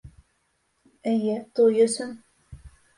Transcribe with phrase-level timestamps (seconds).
[1.13, 2.21] Эйе, туй өсөн.